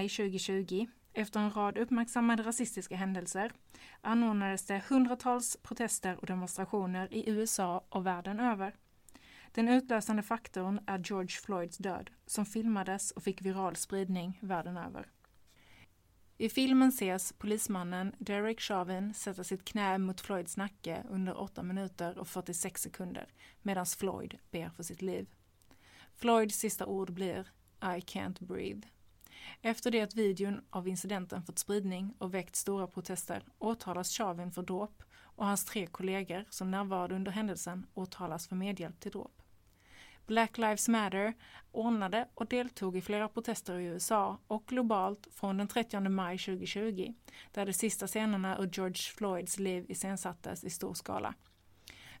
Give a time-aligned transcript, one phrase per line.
[0.00, 3.52] Maj 2020, efter en rad uppmärksammade rasistiska händelser,
[4.00, 8.74] anordnades det hundratals protester och demonstrationer i USA och världen över.
[9.52, 15.06] Den utlösande faktorn är George Floyds död, som filmades och fick viral spridning världen över.
[16.38, 22.18] I filmen ses polismannen Derek Chauvin sätta sitt knä mot Floyds nacke under 8 minuter
[22.18, 23.26] och 46 sekunder
[23.62, 25.26] medan Floyd ber för sitt liv.
[26.14, 27.40] Floyds sista ord blir
[27.82, 28.88] I can't breathe.
[29.62, 34.62] Efter det att videon av incidenten fått spridning och väckt stora protester åtalas Chauvin för
[34.62, 35.02] dråp
[35.40, 39.42] och hans tre kollegor som närvarade under händelsen åtalas för medhjälp till dråp.
[40.26, 41.34] Black Lives Matter
[41.72, 47.14] ordnade och deltog i flera protester i USA och globalt från den 30 maj 2020
[47.52, 51.34] där de sista scenerna ur George Floyds liv iscensattes i stor skala.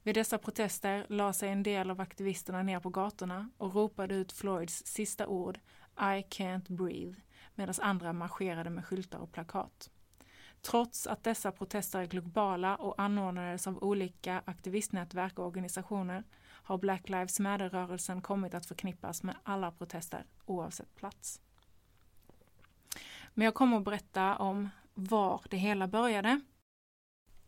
[0.02, 4.32] Vid dessa protester la sig en del av aktivisterna ner på gatorna och ropade ut
[4.32, 5.58] Floyds sista ord
[6.00, 7.16] i can't breathe
[7.54, 9.90] medan andra marscherade med skyltar och plakat.
[10.62, 17.08] Trots att dessa protester är globala och anordnades av olika aktivistnätverk och organisationer har Black
[17.08, 21.40] Lives Matter-rörelsen kommit att förknippas med alla protester oavsett plats.
[23.34, 26.40] Men jag kommer att berätta om var det hela började.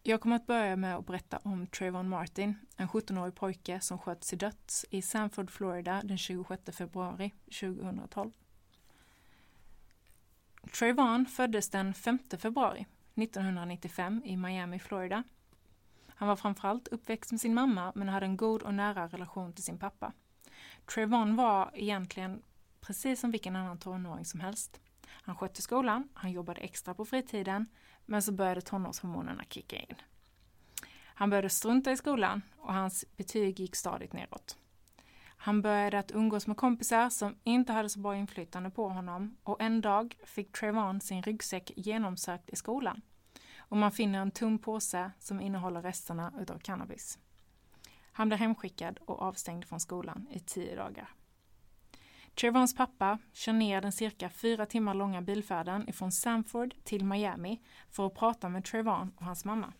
[0.04, 4.28] Jag kommer att börja med att berätta om Trayvon Martin, en 17-årig pojke som sköts
[4.28, 8.30] till döds i Sanford, Florida den 26 februari 2012.
[10.78, 15.22] Trayvon föddes den 5 februari 1995 i Miami, Florida.
[16.06, 19.64] Han var framförallt uppväxt med sin mamma men hade en god och nära relation till
[19.64, 20.12] sin pappa.
[20.94, 22.42] Trayvon var egentligen
[22.80, 24.80] precis som vilken annan tonåring som helst.
[25.06, 27.66] Han skötte skolan, han jobbade extra på fritiden,
[28.06, 29.94] men så började tonårshormonerna kicka in.
[31.04, 34.56] Han började strunta i skolan och hans betyg gick stadigt neråt.
[35.36, 39.60] Han började att umgås med kompisar som inte hade så bra inflytande på honom och
[39.60, 43.02] en dag fick Trayvon sin ryggsäck genomsökt i skolan.
[43.58, 47.18] Och man finner en tom påse som innehåller resterna utav cannabis.
[48.12, 51.08] Han blir hemskickad och avstängd från skolan i tio dagar.
[52.34, 57.60] Trevons pappa kör ner den cirka fyra timmar långa bilfärden ifrån Sanford till Miami
[57.90, 59.72] för att prata med Trevon och hans mamma.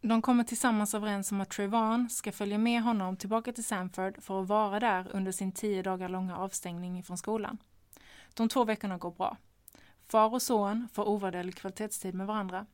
[0.00, 4.42] De kommer tillsammans överens om att Trevon ska följa med honom tillbaka till Sanford för
[4.42, 7.58] att vara där under sin tio dagar långa avstängning från skolan.
[8.34, 9.36] De två veckorna går bra.
[10.08, 12.66] Far och son får ovärderlig kvalitetstid med varandra.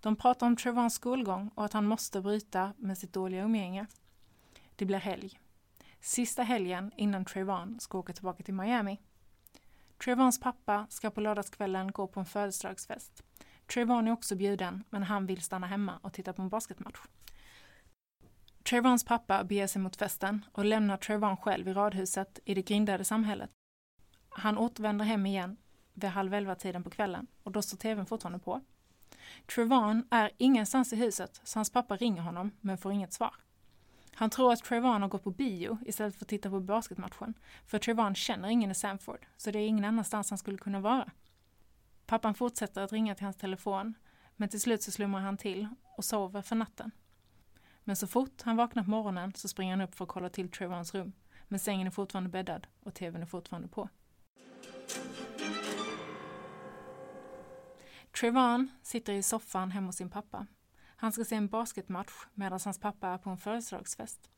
[0.00, 3.86] De pratar om Trevons skolgång och att han måste bryta med sitt dåliga umgänge.
[4.76, 5.40] Det blir helg.
[6.06, 9.00] Sista helgen innan Trayvon ska åka tillbaka till Miami.
[10.04, 13.22] Trayvons pappa ska på lördagskvällen gå på en födelsedagsfest.
[13.66, 16.98] Trayvon är också bjuden, men han vill stanna hemma och titta på en basketmatch.
[18.62, 23.04] Trayvons pappa beger sig mot festen och lämnar Trayvon själv i radhuset i det grindade
[23.04, 23.50] samhället.
[24.28, 25.56] Han återvänder hem igen
[25.94, 28.60] vid halv elva-tiden på kvällen och då står tvn fortfarande på.
[29.46, 33.45] Trayvon är ingenstans i huset så hans pappa ringer honom men får inget svar.
[34.18, 37.34] Han tror att Trayvon har gått på bio istället för att titta på basketmatchen.
[37.66, 41.10] För Trayvon känner ingen i Sanford, så det är ingen annanstans han skulle kunna vara.
[42.06, 43.94] Pappan fortsätter att ringa till hans telefon,
[44.36, 46.90] men till slut så slumrar han till och sover för natten.
[47.84, 50.50] Men så fort han vaknar på morgonen så springer han upp för att kolla till
[50.50, 51.12] Trayvons rum.
[51.48, 53.88] Men sängen är fortfarande bäddad och tvn är fortfarande på.
[58.20, 60.46] Trayvon sitter i soffan hemma hos sin pappa.
[60.96, 64.30] Han ska se en basketmatch medan hans pappa är på en födelsedagsfest.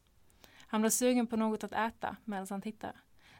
[0.60, 2.92] Han blir sugen på något att äta medan han tittar.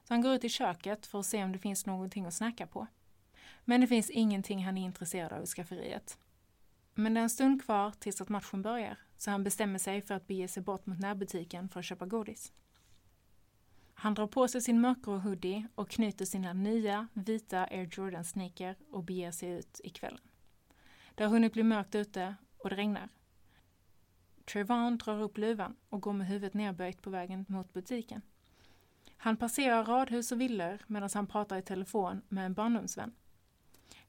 [0.05, 2.67] Så han går ut i köket för att se om det finns någonting att snacka
[2.67, 2.87] på.
[3.65, 6.19] Men det finns ingenting han är intresserad av i skafferiet.
[6.94, 10.15] Men det är en stund kvar tills att matchen börjar, så han bestämmer sig för
[10.15, 12.53] att bege sig bort mot närbutiken för att köpa godis.
[13.94, 19.05] Han drar på sig sin mörkgrå hoodie och knyter sina nya vita Air Jordan-sneaker och
[19.05, 20.20] beger sig ut i kvällen.
[21.15, 22.35] Det har hunnit bli mörkt ute
[22.69, 23.09] och det regnar.
[24.44, 28.23] Trevon drar upp luvan och går med huvudet nerböjt på vägen mot butiken.
[29.17, 33.15] Han passerar radhus och villor medan han pratar i telefon med en barndomsvän.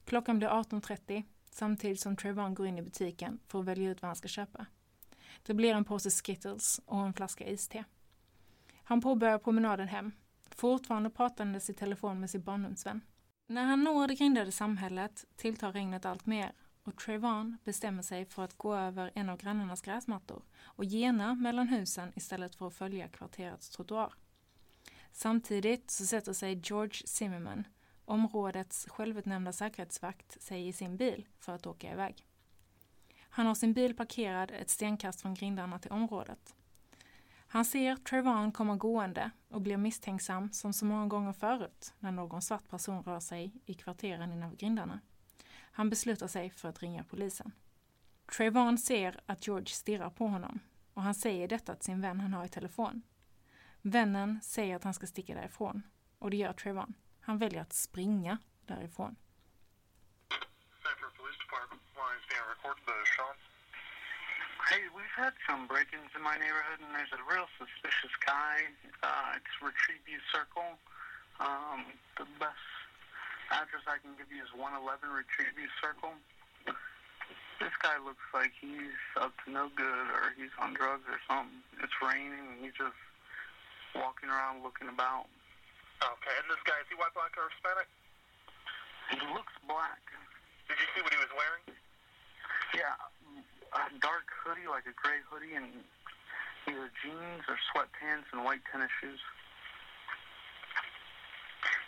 [0.05, 4.09] Klockan blir 18.30 samtidigt som Trevon går in i butiken för att välja ut vad
[4.09, 4.65] han ska köpa.
[5.43, 7.83] Det blir en påse Skittles och en flaska iste.
[8.83, 10.11] Han påbörjar promenaden hem,
[10.49, 13.01] fortfarande pratandes i telefon med sin barndomsvän.
[13.47, 16.51] När han når det grindade samhället tilltar regnet allt mer
[16.89, 21.67] och Trayvon bestämmer sig för att gå över en av grannarnas gräsmattor och gena mellan
[21.67, 24.13] husen istället för att följa kvarterets trottoar.
[25.11, 27.67] Samtidigt så sätter sig George Zimmerman,
[28.05, 32.25] områdets självutnämnda säkerhetsvakt, sig i sin bil för att åka iväg.
[33.29, 36.55] Han har sin bil parkerad ett stenkast från grindarna till området.
[37.47, 42.41] Han ser Trevon komma gående och blir misstänksam som så många gånger förut när någon
[42.41, 44.99] svart person rör sig i kvarteren innanför grindarna.
[45.79, 47.51] Han beslutar sig för att ringa polisen.
[48.35, 50.59] Trayvon ser att George stirrar på honom
[50.93, 53.01] och han säger detta till sin vän han har i telefon.
[53.81, 55.83] Vännen säger att han ska sticka därifrån
[56.19, 56.93] och det gör Trayvon.
[57.21, 59.15] Han väljer att springa därifrån.
[64.71, 68.55] Hey, we've had some break-ins in my neighborhood, and there's a real suspicious guy.
[69.03, 70.71] Uh, it's Retrieve Circle.
[71.39, 71.79] Um,
[72.17, 72.78] the best
[73.51, 76.13] address I can give you is 111 Retrieve View Circle.
[77.59, 81.59] This guy looks like he's up to no good, or he's on drugs or something.
[81.83, 82.95] It's raining, and he's just
[83.91, 85.27] walking around looking about.
[85.99, 87.91] Okay, and this guy, is he white, black, or Hispanic?
[89.11, 89.99] He looks black.
[90.71, 91.65] Did you see what he was wearing?
[92.71, 92.95] Yeah,
[93.75, 95.67] a dark hoodie, like a gray hoodie, and
[96.69, 99.19] either jeans or sweatpants and white tennis shoes.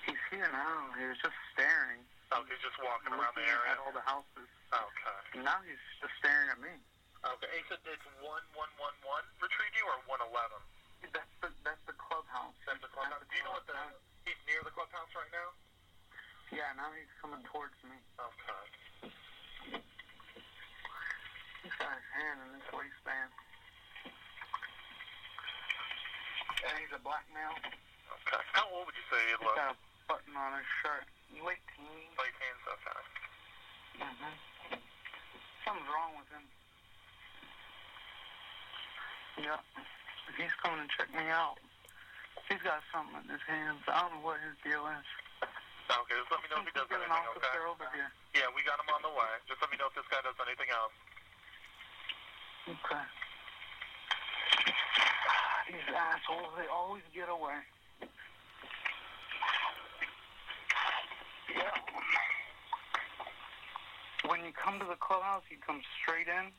[0.05, 0.89] He's here now.
[0.97, 2.01] He was just staring.
[2.33, 3.75] Oh, he's just walking around the area.
[3.75, 4.49] At all the houses.
[4.71, 5.43] Okay.
[5.43, 6.73] Now he's just staring at me.
[7.21, 8.81] Okay, he said it's 1111
[9.37, 10.33] Retrieve you or 111?
[11.13, 12.57] That's the that's the clubhouse.
[12.65, 13.21] That's the clubhouse.
[13.29, 13.77] Do you know what the,
[14.25, 15.53] he's near the clubhouse right now?
[16.49, 17.97] Yeah, now he's coming towards me.
[18.17, 19.13] Okay.
[21.61, 23.31] He's got his hand in his waistband.
[26.65, 27.53] And he's a black male.
[27.59, 28.41] Okay.
[28.57, 29.90] How old would you say he looks?
[30.41, 31.05] A on his shirt.
[31.45, 32.13] Late teens.
[32.17, 33.01] Late teens, okay.
[34.01, 34.33] Mm-hmm.
[35.61, 36.45] Something's wrong with him.
[39.45, 39.61] Yeah.
[40.37, 41.61] He's coming to check me out.
[42.49, 43.85] He's got something in his hands.
[43.85, 45.07] I don't know what his deal is.
[45.91, 47.61] Okay, just let me know if he does anything, okay?
[47.67, 48.09] over here.
[48.31, 49.31] Yeah, we got him on the way.
[49.45, 50.95] Just let me know if this guy does anything else.
[52.71, 53.05] Okay.
[55.67, 57.59] These assholes, they always get away.
[64.27, 66.51] When you come to the clubhouse, you come straight in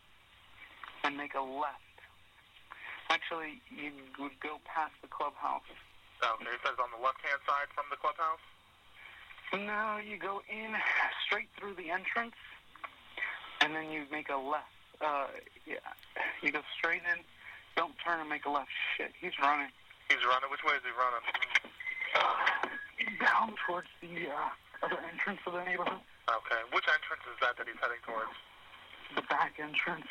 [1.05, 1.79] and make a left.
[3.11, 5.67] Actually, you would go past the clubhouse.
[6.23, 8.43] Okay, he says on the left-hand side from the clubhouse?
[9.53, 10.75] No, you go in
[11.27, 12.35] straight through the entrance,
[13.61, 14.73] and then you make a left.
[15.01, 15.27] Uh,
[15.67, 15.83] yeah,
[16.43, 17.21] you go straight in.
[17.77, 18.71] Don't turn and make a left.
[18.97, 19.69] Shit, he's running
[20.13, 20.51] He's running.
[20.51, 21.25] Which way is he running?
[23.19, 24.51] down towards the uh,
[24.83, 26.61] other entrance of the neighborhood, Okay.
[26.73, 28.33] Which entrance is that that he's heading towards?
[29.15, 30.07] the back entrance.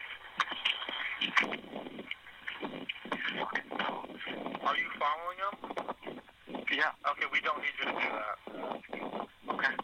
[4.61, 5.53] Are you following him?
[6.71, 6.91] Yeah.
[7.09, 8.37] Okay, we don't need you to do that.
[9.49, 9.75] Okay.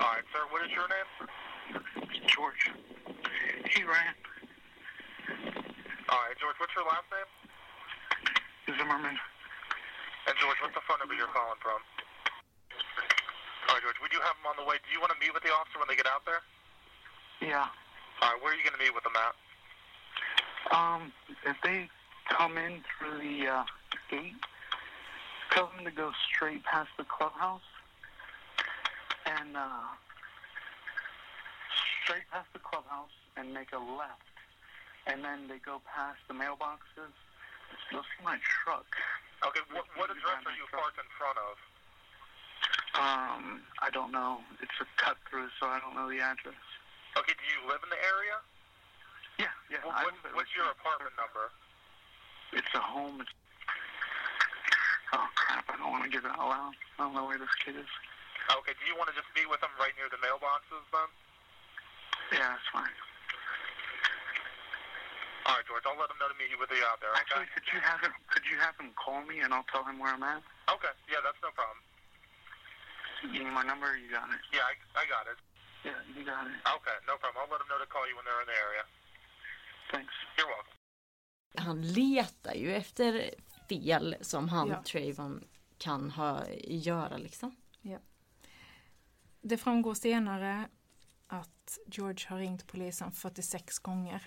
[0.00, 0.42] All right, sir.
[0.50, 1.10] What is your name?
[2.26, 2.70] George.
[3.74, 4.14] He ran.
[6.08, 6.54] All right, George.
[6.58, 7.33] What's your last name?
[8.66, 9.16] Zimmerman.
[10.24, 11.80] And George, what's the phone number you're calling from?
[13.68, 14.00] All right, George.
[14.00, 14.80] We do have him on the way.
[14.80, 16.40] Do you want to meet with the officer when they get out there?
[17.44, 17.68] Yeah.
[18.24, 18.38] All right.
[18.40, 19.34] Where are you going to meet with them at?
[20.72, 21.12] Um,
[21.44, 21.88] if they
[22.28, 23.64] come in through the uh,
[24.08, 24.36] gate,
[25.52, 27.68] tell them to go straight past the clubhouse
[29.26, 29.92] and uh,
[32.04, 34.24] straight past the clubhouse and make a left.
[35.06, 37.12] And then they go past the mailboxes.
[37.92, 38.88] You'll see my truck.
[39.44, 39.64] Okay.
[39.72, 41.54] What, what address are you parked in front of?
[42.94, 43.42] Um,
[43.82, 44.40] I don't know.
[44.62, 46.58] It's a cut through, so I don't know the address.
[47.18, 47.34] Okay.
[47.34, 48.36] Do you live in the area?
[49.38, 49.82] Yeah, yeah.
[49.82, 51.50] What, what's, what's your apartment number?
[52.54, 53.18] It's a home.
[53.18, 53.34] It's...
[55.10, 55.66] Oh crap!
[55.70, 56.74] I don't want to give it out loud.
[56.98, 57.90] I don't know where this kid is.
[58.46, 58.74] Okay.
[58.78, 61.10] Do you want to just be with him right near the mailboxes then?
[62.38, 62.94] Yeah, that's fine.
[65.44, 65.84] All right, George.
[65.84, 67.12] I'll let him know to meet you with you out there.
[67.12, 67.20] Okay.
[67.20, 68.12] Actually, could you have him?
[68.32, 70.40] Could you have him call me and I'll tell him where I'm at?
[70.72, 70.94] Okay.
[71.12, 71.80] Yeah, that's no problem.
[73.32, 73.88] You need my number?
[73.96, 74.40] You got it.
[74.52, 75.38] Yeah, I, I got it.
[75.84, 76.56] Yeah, you got it.
[76.76, 77.38] Okay, no problem.
[77.44, 78.84] I'll let him know to call you when they're in the area.
[79.92, 80.14] Thanks.
[80.36, 80.72] You're welcome.
[81.56, 83.30] Han letar ju efter
[83.68, 84.82] fel som han, Ja.
[84.82, 85.44] Trayvon,
[85.78, 87.56] kan ha, göra liksom.
[89.46, 90.68] Det framgår senare
[91.26, 94.22] att George har ringt polisen 46 gånger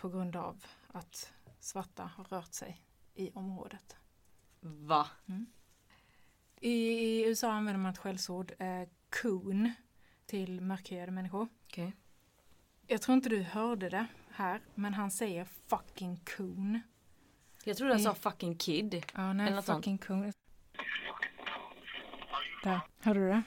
[0.00, 2.80] på grund av att svarta har rört sig
[3.14, 3.96] i området.
[4.60, 5.06] Va?
[6.60, 8.88] I, i USA använder man ett skällsord, eh,
[9.22, 9.72] coon,
[10.26, 11.48] till mörkhyade människor.
[11.66, 11.92] Okej.
[12.86, 16.80] Jag tror inte du hörde det här, men han säger fucking coon.
[17.64, 19.04] Jag trodde han sa fucking kid.
[19.14, 19.78] Ja, nej, Eller något sånt.
[19.84, 20.32] fucking coon.
[22.62, 23.42] Där, hörde du det?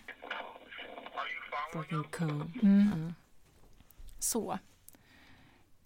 [1.74, 2.60] Fucking coon.
[2.64, 3.14] Mm.
[4.20, 4.60] Så.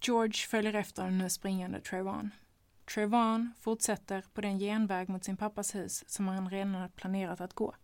[0.00, 2.30] George följer efter den nu springande Trayvon.
[2.94, 7.54] Trayvon fortsätter på den genväg mot sin pappas hus som han redan hade planerat att
[7.54, 7.74] gå.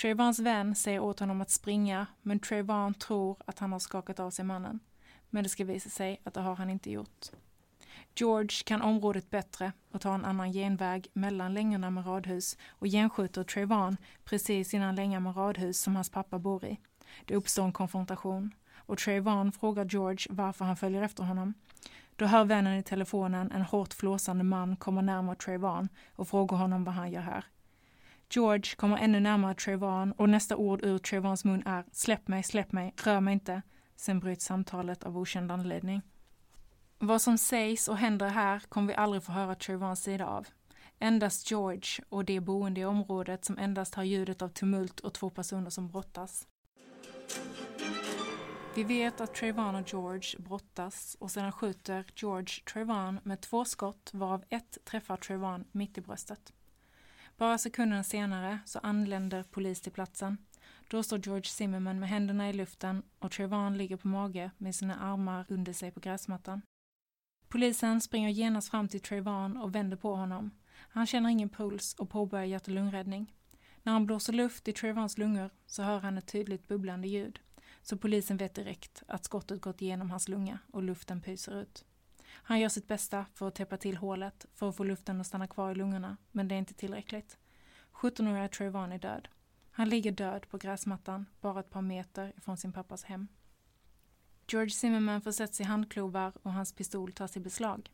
[0.00, 4.30] Trayvons vän säger åt honom att springa men Trayvon tror att han har skakat av
[4.30, 4.80] sig mannen.
[5.30, 7.26] Men det ska visa sig att det har han inte gjort.
[8.14, 13.44] George kan området bättre och tar en annan genväg mellan längorna med radhus och genskjuter
[13.44, 16.78] Trayvon precis innan längan med radhus som hans pappa bor i.
[17.24, 18.54] Det uppstår en konfrontation
[18.86, 21.54] och Trayvon frågar George varför han följer efter honom.
[22.16, 26.84] Då hör vännen i telefonen en hårt flåsande man komma närmare Trayvon och frågar honom
[26.84, 27.44] vad han gör här.
[28.30, 32.72] George kommer ännu närmare Trayvon och nästa ord ur Trayvons mun är släpp mig, släpp
[32.72, 33.62] mig, rör mig inte.
[33.96, 36.02] Sen bryts samtalet av okänd anledning.
[36.98, 40.46] Vad som sägs och händer här kommer vi aldrig få höra Trayvons sida av.
[40.98, 45.30] Endast George och de boende i området som endast har ljudet av tumult och två
[45.30, 46.46] personer som brottas.
[48.74, 54.10] Vi vet att Trayvon och George brottas och sedan skjuter George Trayvon med två skott
[54.12, 56.52] varav ett träffar Trayvon mitt i bröstet.
[57.36, 60.38] Bara sekunder senare så anländer polis till platsen.
[60.88, 64.96] Då står George Zimmerman med händerna i luften och Trayvon ligger på mage med sina
[65.00, 66.62] armar under sig på gräsmattan.
[67.48, 70.50] Polisen springer genast fram till Trayvon och vänder på honom.
[70.74, 73.34] Han känner ingen puls och påbörjar hjärt och lungräddning.
[73.82, 77.40] När han blåser luft i Trayvons lungor så hör han ett tydligt bubblande ljud.
[77.82, 81.84] Så polisen vet direkt att skottet gått igenom hans lunga och luften pyser ut.
[82.26, 85.46] Han gör sitt bästa för att täppa till hålet för att få luften att stanna
[85.46, 87.38] kvar i lungorna, men det är inte tillräckligt.
[87.92, 89.28] 17-åriga Trayvon är död.
[89.70, 93.28] Han ligger död på gräsmattan, bara ett par meter ifrån sin pappas hem.
[94.48, 97.90] George Zimmerman försätts i handklovar och hans pistol tas i beslag.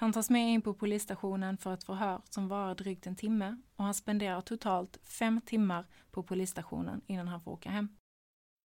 [0.00, 3.84] Han tas med in på polisstationen för ett förhör som varar drygt en timme och
[3.84, 7.88] han spenderar totalt fem timmar på polisstationen innan han får åka hem.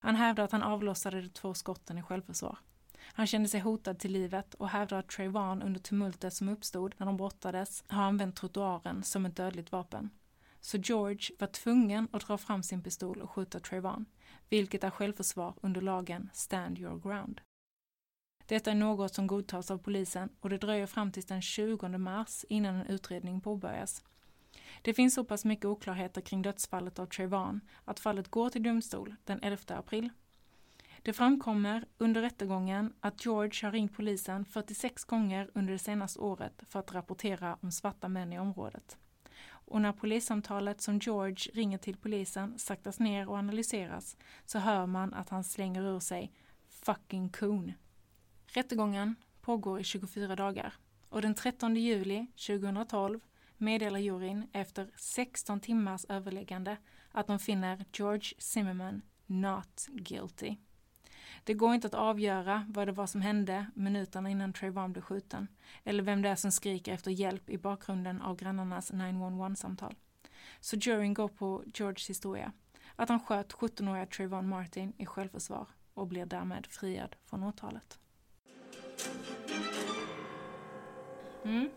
[0.03, 2.57] Han hävdar att han avlossade de två skotten i självförsvar.
[2.99, 7.05] Han kände sig hotad till livet och hävdar att Trayvon under tumultet som uppstod när
[7.05, 10.09] de brottades har använt trottoaren som ett dödligt vapen.
[10.59, 14.05] Så George var tvungen att dra fram sin pistol och skjuta Trayvon,
[14.49, 17.41] vilket är självförsvar under lagen Stand your ground.
[18.45, 22.45] Detta är något som godtas av polisen och det dröjer fram till den 20 mars
[22.49, 24.03] innan en utredning påbörjas.
[24.81, 29.15] Det finns så pass mycket oklarheter kring dödsfallet av Trayvon att fallet går till domstol
[29.23, 30.09] den 11 april.
[31.01, 36.63] Det framkommer under rättegången att George har ringt polisen 46 gånger under det senaste året
[36.67, 38.97] för att rapportera om svarta män i området.
[39.45, 45.13] Och när polissamtalet som George ringer till polisen saktas ner och analyseras så hör man
[45.13, 46.31] att han slänger ur sig
[46.69, 47.73] “fucking coon”.
[48.45, 50.73] Rättegången pågår i 24 dagar
[51.09, 53.19] och den 13 juli 2012
[53.57, 56.77] meddelar juryn efter 16 timmars överläggande
[57.11, 60.55] att de finner George Zimmerman not guilty.
[61.43, 65.47] Det går inte att avgöra vad det var som hände minuterna innan Trayvon blev skjuten
[65.83, 69.95] eller vem det är som skriker efter hjälp i bakgrunden av grannarnas 911-samtal.
[70.59, 72.51] Så juryn går på Georges historia,
[72.95, 77.99] att han sköt 17-åriga Trayvon Martin i självförsvar och blir därmed friad från åtalet.
[81.43, 81.69] Mm.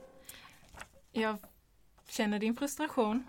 [1.12, 1.38] Jag
[2.08, 3.24] känner din frustration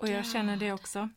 [0.00, 1.08] och jag känner det också.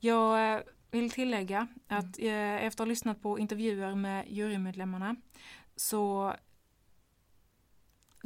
[0.00, 5.16] Jag eh, vill tillägga att eh, efter att ha lyssnat på intervjuer med jurymedlemmarna
[5.76, 6.34] så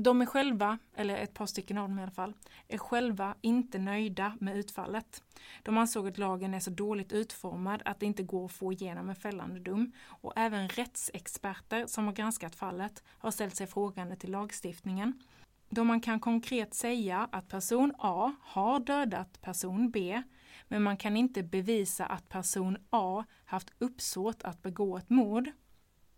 [0.00, 2.35] de är själva, eller ett par stycken av dem i alla fall,
[2.69, 5.23] är själva inte nöjda med utfallet.
[5.62, 9.09] De ansåg att lagen är så dåligt utformad att det inte går att få igenom
[9.09, 9.93] en fällande dom.
[10.00, 15.23] Och även rättsexperter som har granskat fallet har ställt sig frågande till lagstiftningen.
[15.69, 20.23] Då man kan konkret säga att person A har dödat person B
[20.69, 25.51] men man kan inte bevisa att person A haft uppsåt att begå ett mord.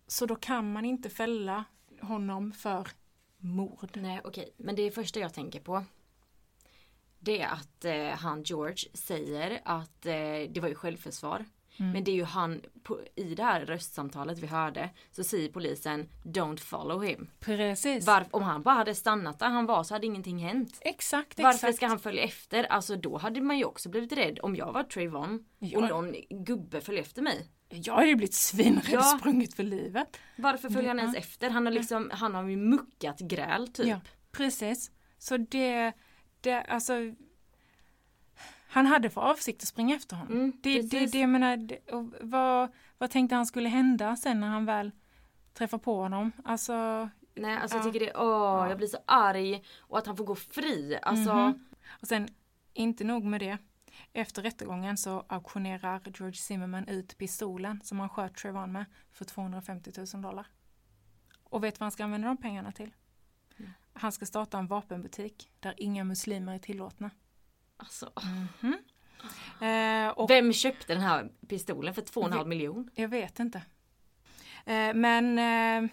[0.07, 1.63] Så då kan man inte fälla
[2.01, 2.87] honom för
[3.37, 3.89] mord.
[3.93, 5.85] Nej okej, men det första jag tänker på.
[7.19, 10.13] Det är att eh, han George säger att eh,
[10.49, 11.45] det var ju självförsvar.
[11.79, 11.91] Mm.
[11.91, 16.09] Men det är ju han, på, i det här röstsamtalet vi hörde så säger polisen
[16.23, 17.29] Don't follow him.
[17.39, 18.05] Precis.
[18.07, 20.77] Var, om han bara hade stannat där han var så hade ingenting hänt.
[20.81, 21.75] exakt, Varför exakt.
[21.75, 22.63] ska han följa efter?
[22.63, 25.79] Alltså då hade man ju också blivit rädd om jag var Trayvon Ja.
[25.79, 27.47] och någon gubbe följde efter mig.
[27.69, 29.01] Jag hade ju blivit svinrädd Ja.
[29.03, 30.17] sprungit för livet.
[30.35, 31.49] Varför följer han ens efter?
[31.49, 33.87] Han har liksom, han har ju muckat gräl typ.
[33.87, 34.01] Ja,
[34.31, 34.91] precis.
[35.17, 35.91] Så det,
[36.41, 36.93] det alltså
[38.71, 40.33] han hade för avsikt att springa efter honom.
[40.33, 41.79] Mm, det, det, det, menar, det,
[42.21, 44.91] vad, vad tänkte han skulle hända sen när han väl
[45.53, 46.31] träffar på honom?
[46.45, 47.83] Alltså, Nej alltså Ja.
[47.83, 50.97] jag tycker det, åh jag blir så arg och att han får gå fri.
[51.01, 51.65] Alltså Mhm.
[52.01, 52.27] och sen
[52.73, 53.57] inte nog med det.
[54.13, 59.91] Efter rättegången så auktionerar George Zimmerman ut pistolen som han sköt Trayvon med för 250
[60.13, 60.47] 000 dollar.
[61.43, 62.93] Och vet vad han ska använda de pengarna till?
[63.59, 63.71] Mm.
[63.93, 67.09] Han ska starta en vapenbutik där inga muslimer är tillåtna.
[67.81, 68.11] Alltså,
[69.61, 72.89] Eh, och vem köpte den här pistolen för 2,5 Vi- miljon?
[72.95, 73.57] Jag vet inte.
[74.65, 75.89] Eh, men eh,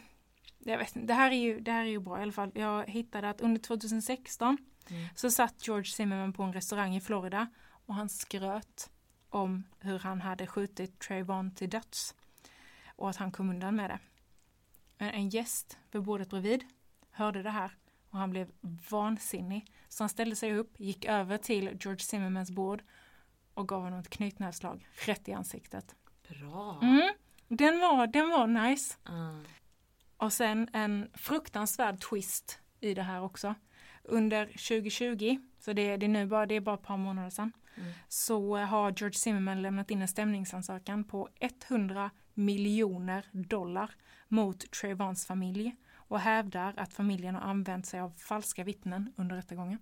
[0.58, 1.06] jag vet inte.
[1.06, 2.50] Det, här är ju, det här är ju bra i alla fall.
[2.54, 4.58] Jag hittade att under 2016
[4.90, 5.08] Mm.
[5.14, 7.46] så satt George Zimmerman på en restaurang i Florida
[7.86, 8.90] och han skröt
[9.30, 12.14] om hur han hade skjutit Trayvon till döds.
[12.96, 13.98] Och att han kom undan med det.
[14.98, 16.64] Men en gäst vid bordet bredvid
[17.10, 17.70] hörde det här
[18.10, 18.50] och han blev
[18.90, 19.72] vansinnig.
[19.88, 22.82] Så han ställde sig upp, gick över till George Zimmermans bord
[23.54, 25.94] och gav honom ett knytnävsslag rätt i ansiktet.
[26.28, 26.78] Bra.
[26.82, 27.14] Mm,
[27.48, 28.96] den, var, den var nice.
[29.02, 29.38] Ah.
[30.16, 33.54] Och sen en fruktansvärd twist i det här också.
[34.02, 37.52] Under 2020, så det, det är nu bara, det är bara ett par månader sedan,
[37.76, 37.92] Mm.
[38.08, 41.28] så har George Zimmerman lämnat in en stämningsansökan på
[41.68, 43.94] 100 miljoner dollar
[44.28, 45.76] mot Trayvons familj
[46.08, 49.78] och hävdar att familjen har använt sig av falska vittnen under rättegången.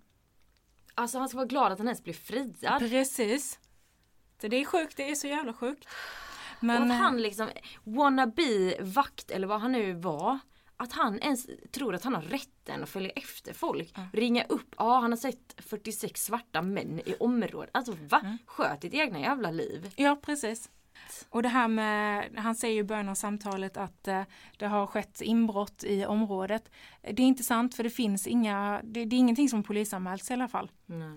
[0.94, 2.78] Alltså han ska vara glad att han ens blir friad.
[2.78, 3.58] Precis.
[4.40, 5.88] Så det är sjukt, det är så jävla sjukt.
[6.60, 7.48] Men, och att eh, han liksom
[7.84, 10.38] wannabe vakt eller vad han nu var.
[10.76, 13.92] Att han ens tror att han har rätten att följa efter folk.
[13.96, 14.08] Ja.
[14.12, 17.70] Ringa upp, ja han har sett 46 svarta män i området.
[17.72, 18.20] Alltså va?
[18.24, 18.38] Mm.
[18.46, 19.92] Sköt ditt egna jävla liv.
[19.96, 20.70] Ja, precis.
[21.30, 24.22] Och det här med, han säger ju i början av samtalet att eh,
[24.56, 26.70] det har skett inbrott i området.
[27.02, 30.32] Det är inte sant för det finns inga, det, det är ingenting som polisanmälts i
[30.32, 30.70] alla fall.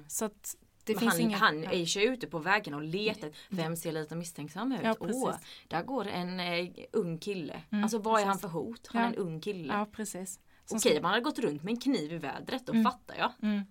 [0.08, 1.38] Så att det Men finns han inga...
[1.38, 3.32] han är ju ute på vägen och letar.
[3.50, 4.80] Vem ser lite misstänksam ut?
[4.84, 5.24] Ja, precis.
[5.24, 5.36] Åh,
[5.68, 7.62] där går en eh, ung kille.
[7.72, 8.42] Mm, alltså vad är han precis.
[8.42, 8.88] för hot?
[8.88, 9.10] Han är Ja.
[9.14, 9.74] en ung kille.
[9.74, 10.40] Ja, precis.
[10.66, 12.84] Som Okej, så- om han hade gått runt med en kniv i vädret, då Mm.
[12.84, 13.32] fattar jag.
[13.42, 13.62] Mm.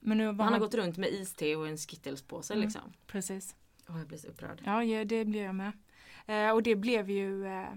[0.00, 2.64] Men nu Han han, har gått runt med iste och en Skittles-påse Mm.
[2.64, 2.92] liksom.
[3.06, 3.54] Precis.
[3.88, 4.62] Åh, jag blir så upprörd.
[4.64, 5.72] Ja, det blir jag med.
[6.26, 7.68] Eh, och det blev ju eh,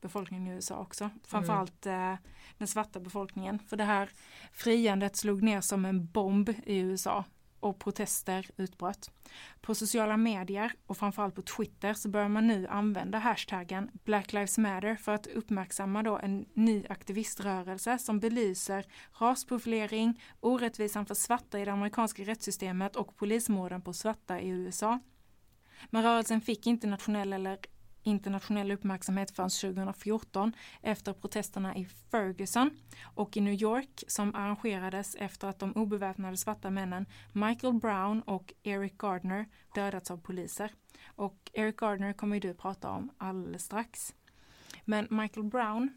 [0.00, 1.10] befolkningen i USA också.
[1.24, 2.14] Framförallt eh,
[2.58, 3.58] den svarta befolkningen.
[3.58, 4.10] För det här
[4.52, 7.24] friandet slog ner som en bomb i USA
[7.60, 9.10] och protester utbröt.
[9.60, 14.58] På sociala medier och framförallt på Twitter så börjar man nu använda hashtaggen Black Lives
[14.58, 18.84] Matter för att uppmärksamma då en ny aktiviströrelse som belyser
[19.18, 25.00] rasprofilering, orättvisan för svarta i det amerikanska rättssystemet och polismorden på svarta i USA.
[25.90, 27.58] Men rörelsen fick inte nationell eller
[28.02, 32.70] internationell uppmärksamhet fanns 2014 efter protesterna i Ferguson
[33.02, 38.54] och i New York som arrangerades efter att de obeväpnade svarta männen Michael Brown och
[38.62, 40.72] Eric Gardner dödats av poliser.
[41.06, 44.14] Och Eric Gardner kommer ju du prata om alldeles strax.
[44.84, 45.90] Men Michael Brown,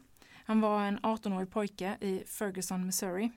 [0.44, 3.30] han var en 18-årig pojke i Ferguson, Missouri.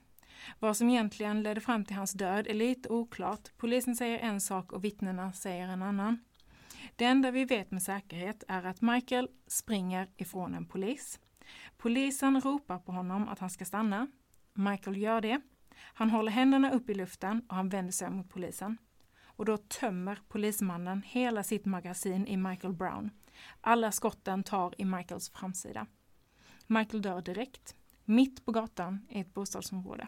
[0.60, 3.58] Vad som egentligen ledde fram till hans död är lite oklart.
[3.58, 6.19] Polisen säger en sak och vittnena säger en annan.
[6.95, 11.19] Det enda vi vet med säkerhet är att Michael springer ifrån en polis.
[11.78, 14.08] Polisen ropar på honom att han ska stanna.
[14.54, 15.41] Michael gör det.
[15.80, 18.78] Han håller händerna upp i luften och han vänder sig mot polisen.
[19.23, 23.12] Och då tömmer polismannen hela sitt magasin i Michael Brown.
[23.62, 25.88] Alla skotten tar i Michaels framsida.
[26.67, 30.08] Michael dör direkt, mitt på gatan i ett bostadsområde.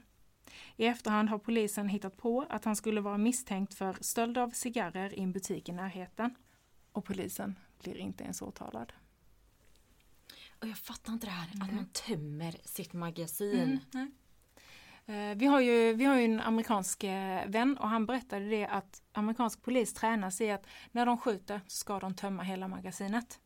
[0.76, 5.20] I efterhand har polisen hittat på att han skulle vara misstänkt för stöld av cigarrer
[5.20, 6.36] i en butik i närheten.
[7.00, 8.94] Och polisen blir inte ens åtalad.
[10.62, 13.80] Och jag fattar inte det här att man tömmer sitt magasin.
[13.94, 14.12] Mm,
[15.06, 18.66] Eh, Vi har, ju, vi har ju en amerikansk eh, vän och han berättade det
[18.68, 23.40] att amerikansk polis tränas i att när de skjuter ska de tömma hela magasinet.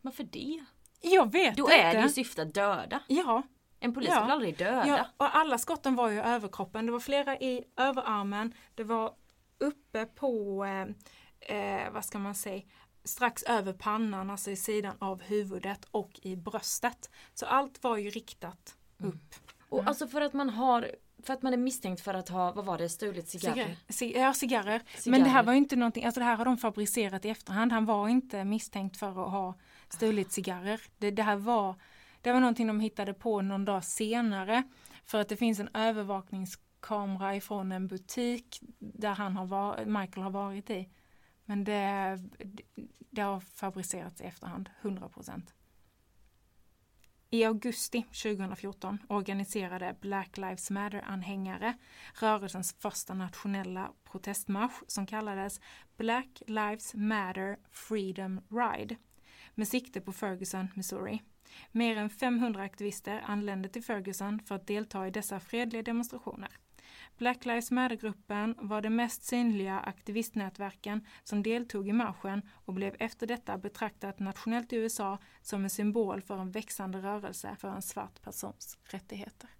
[0.00, 0.64] Varför det?
[1.00, 1.74] Jag vet Då inte.
[1.76, 3.02] är det ju syfte att döda.
[3.08, 3.42] Ja,
[3.80, 4.22] En polis Ja.
[4.22, 4.86] vill aldrig döda.
[4.86, 6.86] ja, och alla skotten var ju överkroppen.
[6.86, 8.54] Det var flera i överarmen.
[8.74, 9.14] Det var
[9.58, 12.62] uppe på, eh, eh, vad ska man säga,
[13.04, 17.10] strax över pannan, alltså i sidan av huvudet och i bröstet.
[17.34, 19.34] Så allt var ju riktat upp.
[19.68, 20.90] Och alltså för att man har,
[21.22, 23.76] för att man är misstänkt för att ha, vad var det, stulit cigarrer?
[23.88, 24.24] Cigarrer.
[24.24, 24.82] Ja, cigarrer.
[24.96, 25.18] Cigarrer.
[25.18, 27.72] Men det här var ju inte någonting, alltså det här har de fabricerat i efterhand.
[27.72, 29.54] Han var inte misstänkt för att ha
[29.88, 30.80] stulit cigarrer.
[30.98, 31.74] Det, det här var,
[32.20, 34.62] det var någonting de hittade på någon dag senare.
[35.04, 40.30] För att det finns en övervakningskamera ifrån en butik där han har var, Michael har
[40.30, 40.88] varit i.
[41.50, 42.18] Men det,
[43.10, 45.54] det har fabricerats i efterhand, 100 procent.
[47.30, 51.74] I augusti 2014 organiserade Black Lives Matter-anhängare
[52.20, 55.60] rörelsens första nationella protestmarsch som kallades
[55.96, 58.96] Black Lives Matter Freedom Ride
[59.54, 61.22] med sikte på Ferguson, Missouri.
[61.72, 66.50] Mer än 500 aktivister anlände till Ferguson för att delta i dessa fredliga demonstrationer.
[67.20, 73.26] Black Lives Matter-gruppen var det mest synliga aktivistnätverken som deltog i marschen och blev efter
[73.26, 78.22] detta betraktat nationellt i USA som en symbol för en växande rörelse för en svart
[78.22, 79.50] persons rättigheter.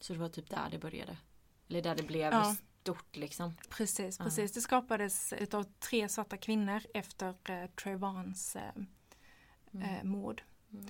[0.00, 1.16] Så det var typ där det började?
[1.68, 2.56] Eller där det blev Ja.
[2.82, 3.54] stort liksom?
[3.68, 4.52] Precis, precis.
[4.52, 8.72] Det skapades utav tre svarta kvinnor efter eh, Trayvons eh,
[9.72, 10.42] eh, mord.
[10.72, 10.86] Mm.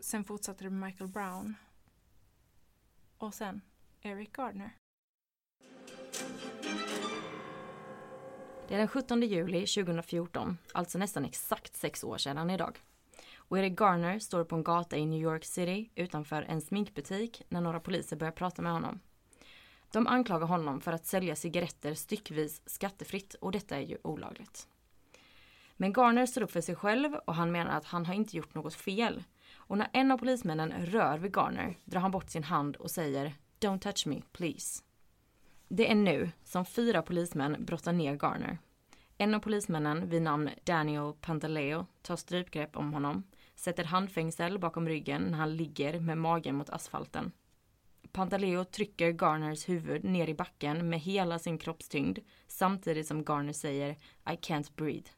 [0.00, 1.54] Sen fortsatte det med Michael Brown.
[3.18, 3.60] Och sen
[4.04, 4.76] Eric Gardner.
[8.68, 12.78] Det är den 17 juli 2014, alltså nästan exakt sex år sedan idag.
[13.34, 17.60] Och Eric Garner står på en gata i New York City utanför en sminkbutik när
[17.60, 19.00] några poliser börjar prata med honom.
[19.92, 24.68] De anklagar honom för att sälja cigaretter styckvis skattefritt och detta är ju olagligt.
[25.76, 28.54] Men Garner står upp för sig själv och han menar att han har inte gjort
[28.54, 29.24] något fel.
[29.54, 33.34] Och när en av polismännen rör vid Garner drar han bort sin hand och säger
[33.62, 34.82] “Don't touch me, please”.
[35.68, 38.58] Det är nu som fyra polismän brottar ner Garner.
[39.18, 43.22] En av polismännen vid namn Daniel Pantaleo tar strypgrepp om honom,
[43.54, 47.32] sätter handfängsel bakom ryggen när han ligger med magen mot asfalten.
[48.12, 53.90] Pantaleo trycker Garners huvud ner i backen med hela sin kroppstyngd samtidigt som Garner säger
[54.24, 55.08] I can't breathe.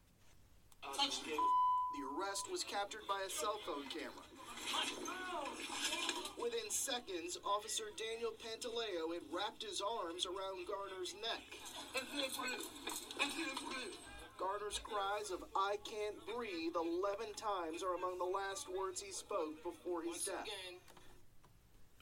[0.81, 4.25] The arrest was captured by a cell phone camera.
[6.43, 11.45] Within seconds, Officer Daniel Pantaleo had wrapped his arms around Garner's neck.
[14.37, 19.55] Garner's cries of I can't breathe 11 times are among the last words he spoke
[19.63, 20.47] before his death.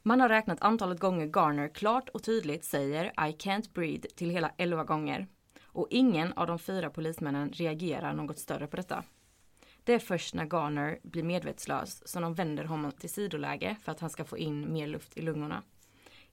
[0.03, 4.51] Man har räknat antalet gånger Garner klart och tydligt säger I can't breathe till hela
[4.57, 5.27] 11 gånger.
[5.63, 9.03] Och ingen av de fyra polismännen reagerar något större på detta.
[9.83, 13.99] Det är först när Garner blir medvetslös som de vänder honom till sidoläge för att
[13.99, 15.63] han ska få in mer luft i lungorna.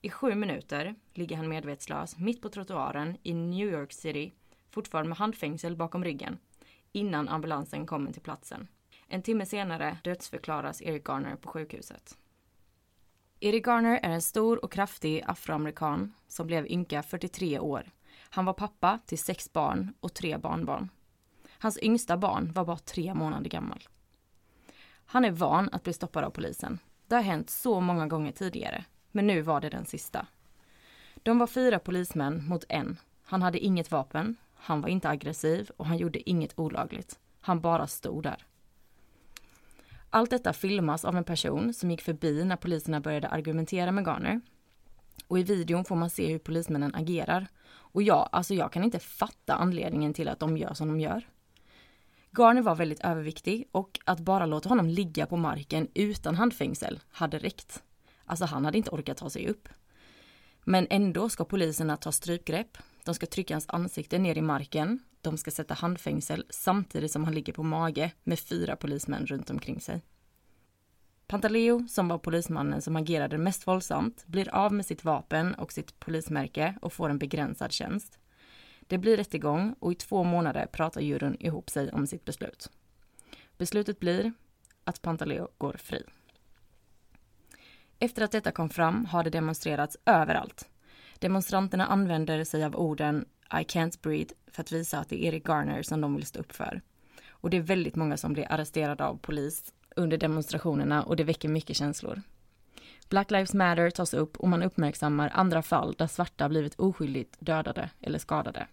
[0.01, 4.33] I sju minuter ligger han medvetslös mitt på trottoaren i New York City,
[4.71, 6.39] fortfarande med handfängsel bakom ryggen,
[6.93, 8.69] innan ambulansen kommer till platsen.
[9.09, 12.19] En timme senare dödsförklaras Eric Garner på sjukhuset.
[13.41, 17.91] Eric Garner är en stor och kraftig afroamerikan som blev ynka 43 år.
[18.31, 20.89] Han var pappa till sex barn och tre barnbarn.
[21.63, 23.89] Hans yngsta barn var bara tre månader gammal.
[25.07, 26.79] Han är van att bli stoppad av polisen.
[27.07, 30.27] Det har hänt så många gånger tidigare, men nu var det den sista.
[31.23, 32.99] De var fyra polismän mot en.
[33.23, 37.19] Han hade inget vapen, han var inte aggressiv och han gjorde inget olagligt.
[37.41, 38.47] Han bara stod där.
[40.11, 44.41] Allt detta filmas av en person som gick förbi när poliserna började argumentera med Garner.
[45.27, 47.47] Och i videon får man se hur polismännen agerar.
[47.69, 51.27] Och ja, alltså jag kan inte fatta anledningen till att de gör som de gör.
[52.37, 57.39] Garner var väldigt överviktig och att bara låta honom ligga på marken utan handfängsel hade
[57.39, 57.83] räckt.
[58.25, 59.69] Alltså han hade inte orkat ta sig upp.
[60.65, 62.79] Men ändå ska poliserna ta strypgrepp.
[63.05, 64.99] De ska trycka hans ansikte ner i marken.
[65.21, 69.81] De ska sätta handfängsel samtidigt som han ligger på mage med fyra polismän runt omkring
[69.81, 70.03] sig.
[71.27, 76.01] Pantaleo, som var polismannen som agerade mest våldsamt, blir av med sitt vapen och sitt
[76.01, 78.20] polismärke och får en begränsad tjänst.
[78.91, 82.71] Det blir rättegång och i två månader pratar juryn ihop sig om sitt beslut.
[83.59, 84.33] Beslutet blir
[84.85, 86.03] att Pantaleo går fri.
[87.99, 90.69] Efter att detta kom fram har det demonstrerats överallt.
[91.19, 95.49] Demonstranterna använder sig av orden I can't breathe för att visa att det är Eric
[95.49, 96.81] Garner som de vill stå upp för.
[97.31, 101.49] Och det är väldigt många som blir arresterade av polis under demonstrationerna och det väcker
[101.49, 102.23] mycket känslor.
[103.09, 107.91] Black Lives Matter tas upp och man uppmärksammar andra fall där svarta blivit oskyldigt dödade
[108.01, 108.67] eller skadade.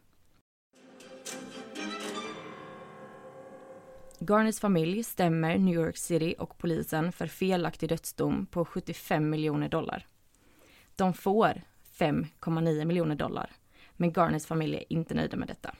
[4.20, 10.08] Garners familj stämmer New York City och polisen för felaktig dödsdom på 75 miljoner dollar.
[10.96, 11.62] De får
[11.98, 13.52] 5,9 miljoner dollar,
[13.94, 15.76] men Garners familj är inte nöjda med detta.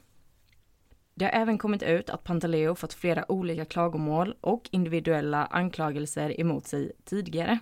[1.14, 6.68] Det har även kommit ut att Pantaleo fått flera olika klagomål och individuella anklagelser emot
[6.68, 7.60] sig tidigare.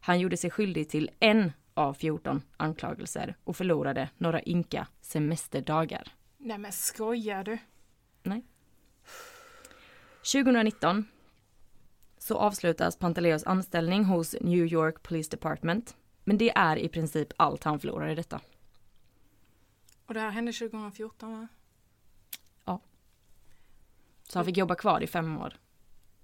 [0.00, 6.12] Han gjorde sig skyldig till en av 14 anklagelser och förlorade några ynka semesterdagar.
[6.38, 7.58] Nej men skojar du?
[10.32, 11.04] 2019
[12.18, 15.96] så avslutas Pantaleos anställning hos New York Police Department.
[16.24, 18.40] Men det är i princip allt han förlorar i detta.
[20.06, 21.48] Och det här hände 2014 va?
[24.28, 25.56] Så han fick jobba kvar i fem år.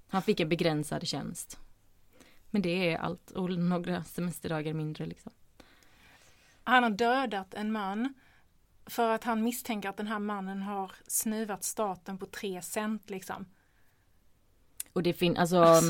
[0.08, 1.58] Han fick en begränsad tjänst.
[2.50, 5.32] Men det är allt och några semesterdagar mindre liksom.
[6.64, 8.14] Han har dödat en man
[8.86, 13.46] för att han misstänker att den här mannen har snuvat staten på tre cent liksom.
[14.92, 15.80] Och det finns, alltså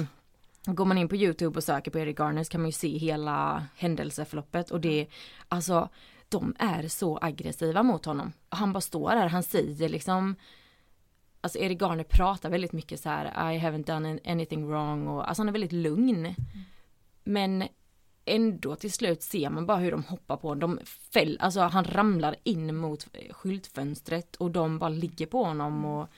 [0.66, 2.98] går man in på Youtube och söker på Eric Garner så kan man ju se
[2.98, 5.06] hela händelseförloppet och det,
[5.48, 5.88] alltså
[6.28, 8.32] de är så aggressiva mot honom.
[8.48, 10.36] Han bara står där, han säger liksom
[11.42, 15.40] Alltså Eric Garner pratar väldigt mycket så här I haven't done anything wrong och alltså
[15.40, 16.34] han är väldigt lugn.
[17.24, 17.64] Men
[18.24, 20.76] ändå till slut ser man bara hur de hoppar på honom.
[20.76, 26.08] De fäll, alltså han ramlar in mot skyltfönstret och de bara ligger på honom och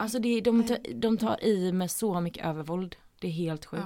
[0.00, 2.96] Alltså det, de, tar- de tar i med så mycket övervåld.
[3.20, 3.82] Det är helt sjukt.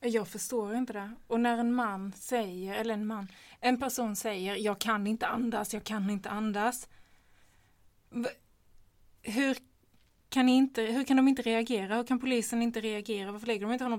[0.00, 0.08] Ja.
[0.08, 1.10] Jag förstår inte det.
[1.26, 3.28] Och när en man säger, eller en man,
[3.60, 6.88] en person säger jag kan inte andas, jag kan inte andas.
[9.22, 9.56] Hur
[10.28, 11.96] kan, inte, hur kan de inte reagera?
[11.96, 13.32] Hur kan polisen inte reagera?
[13.32, 13.98] Varför lägger de inte honom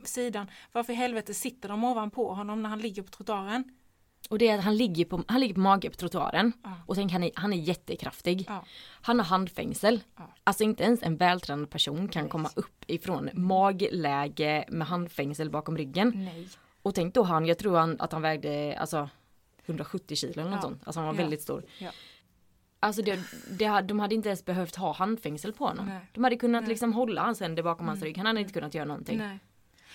[0.00, 0.50] på sidan?
[0.72, 3.64] Varför i helvete sitter de ovanpå honom när han ligger på trottoaren?
[4.30, 6.52] Och det är att han ligger på, han ligger på mage på trottoaren.
[6.62, 6.70] Ja.
[6.86, 8.44] Och tänk han är, han är jättekraftig.
[8.48, 8.64] Ja.
[9.02, 10.00] Han har handfängsel.
[10.16, 10.34] Ja.
[10.44, 16.12] Alltså inte ens en vältränad person kan komma upp ifrån magläge med handfängsel bakom ryggen.
[16.14, 16.48] Nej.
[16.82, 19.08] Och tänk då han, jag tror han, att han vägde alltså
[19.66, 20.82] 170 kilo eller något sånt.
[20.84, 21.64] Alltså han var väldigt stor.
[22.80, 23.18] Alltså det,
[23.50, 25.86] det, de hade inte ens behövt ha handfängsel på honom.
[25.86, 26.00] Nej.
[26.12, 26.68] De hade kunnat Nej.
[26.68, 28.16] liksom hålla hans händer bakom hans rygg.
[28.16, 29.18] Han hade inte kunnat göra någonting.
[29.18, 29.38] Nej.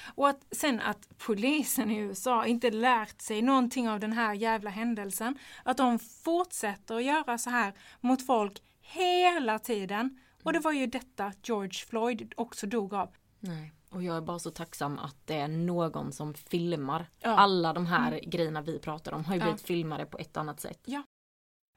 [0.07, 4.69] Och att sen att polisen i USA inte lärt sig någonting av den här jävla
[4.69, 5.37] händelsen.
[5.63, 10.19] Att de fortsätter att göra så här mot folk hela tiden.
[10.43, 13.09] Och det var ju detta George Floyd också dog av.
[13.39, 13.71] Nej.
[13.89, 17.05] Och jag är bara så tacksam att det är någon som filmar.
[17.19, 17.29] Ja.
[17.29, 19.45] Alla de här grejerna vi pratar om har ju Ja.
[19.45, 20.87] blivit filmade på ett annat sätt.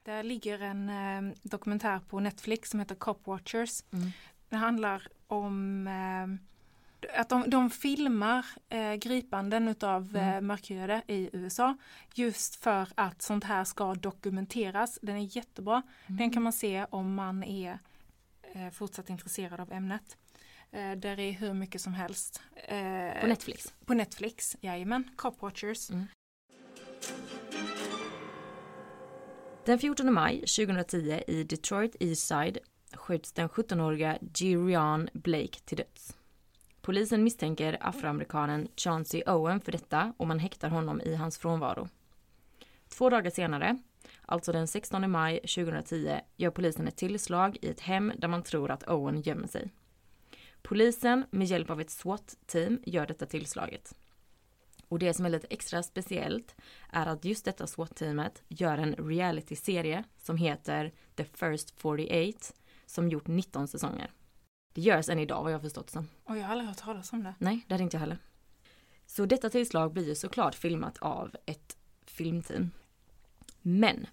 [0.05, 3.83] Det ligger en eh, dokumentär på Netflix som heter Cop Watchers.
[3.91, 4.09] Mm.
[4.49, 6.48] Det handlar om eh,
[7.13, 11.77] att de, de filmar eh, gripanden utav eh, mörkhyade i USA
[12.13, 14.99] just för att sånt här ska dokumenteras.
[15.01, 15.81] Den är jättebra.
[16.07, 17.79] Den kan man se om man är
[18.41, 20.17] eh, fortsatt intresserad av ämnet.
[20.71, 22.41] Eh, där är hur mycket som helst.
[22.55, 23.73] Eh, På Netflix.
[23.85, 25.09] På Netflix, jajamän.
[25.15, 25.89] Cop Watchers.
[25.89, 26.07] Mm.
[29.65, 32.57] Den 14 maj 2010 i Detroit Eastside
[32.93, 36.15] skjuts den 17-åriga Gerion Blake till döds.
[36.89, 41.87] Polisen misstänker afroamerikanen Chauncey Owen för detta och man häktar honom i hans frånvaro.
[42.87, 43.77] Två dagar senare,
[44.21, 48.71] alltså den 16 maj 2010, gör polisen ett tillslag i ett hem där man tror
[48.71, 49.71] att Owen gömmer sig.
[50.61, 53.95] Polisen med hjälp av ett SWAT-team gör detta tillslaget.
[54.87, 56.55] Och det som är lite extra speciellt
[56.89, 62.53] är att just detta SWAT-teamet gör en reality-serie som heter The First 48
[62.85, 64.11] som gjort 19 säsonger.
[64.79, 66.07] Görs än idag vad jag har förstått som.
[66.23, 67.33] Och jag har aldrig hört talas om det.
[67.39, 68.17] Nej, det hade inte jag heller.
[69.05, 72.71] Så detta tillslag blir ju såklart filmat av ett filmteam.
[73.61, 74.07] Men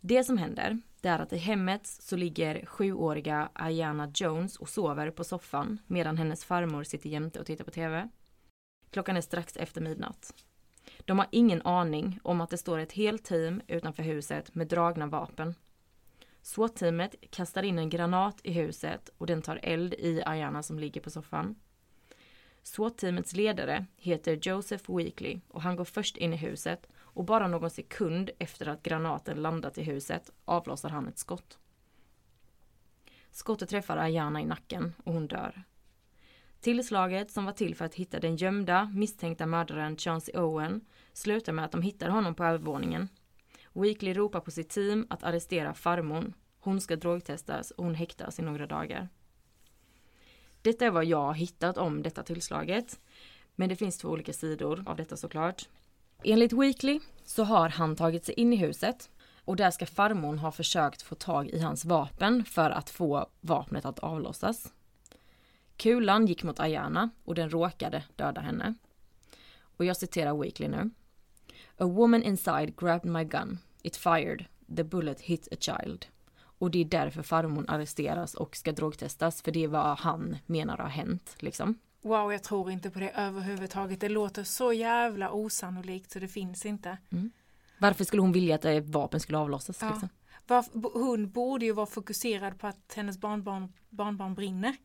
[0.00, 5.10] det som händer, det är att i hemmet så ligger sjuåriga Ayana Jones och sover
[5.10, 8.08] på soffan medan hennes farmor sitter jämte och tittar på TV.
[8.90, 10.34] Klockan är strax efter midnatt.
[11.04, 15.06] De har ingen aning om att det står ett helt team utanför huset med dragna
[15.06, 15.54] vapen.
[16.42, 21.00] SWAT-teamet kastar in en granat i huset och den tar eld i Ayana som ligger
[21.00, 21.56] på soffan.
[22.62, 27.70] SWAT-teamets ledare heter Joseph Weekly och han går först in i huset och bara någon
[27.70, 31.58] sekund efter att granaten landat i huset avlossar han ett skott.
[33.30, 35.62] Skottet träffar Ayana i nacken och hon dör.
[36.60, 40.80] Tillslaget som var till för att hitta den gömda misstänkta mördaren Chauncey Owen
[41.12, 43.08] slutar med att de hittar honom på övervåningen.
[43.72, 46.34] Weekly ropar på sitt team att arrestera farmon.
[46.60, 49.08] Hon ska drogtestas och hon häktas i några dagar.
[50.62, 53.00] Detta är vad jag har hittat om detta tillslaget.
[53.54, 55.68] Men det finns två olika sidor av detta såklart.
[56.24, 59.10] Enligt Weekly så har han tagit sig in i huset
[59.44, 63.84] och där ska farmon ha försökt få tag i hans vapen för att få vapnet
[63.84, 64.72] att avlossas.
[65.76, 68.74] Kulan gick mot Ayana och den råkade döda henne.
[69.60, 70.90] Och jag citerar Weekly nu.
[71.80, 73.58] A woman inside grabbed my gun.
[73.82, 74.44] It fired.
[74.76, 76.06] The bullet hit a child.
[76.40, 80.76] Och det är därför farmor arresteras och ska drogtestas, för det är vad han menar
[80.78, 81.78] har hänt liksom.
[82.02, 84.00] Wow, jag tror inte på det överhuvudtaget.
[84.00, 86.98] Det låter så jävla osannolikt så det finns inte.
[87.78, 89.78] Varför skulle hon vilja att ett vapen skulle avlossas?
[89.82, 89.88] Ja.
[89.90, 90.08] Liksom?
[90.92, 94.76] Hon borde ju vara fokuserad på att hennes barnbarn, barnbarn brinner.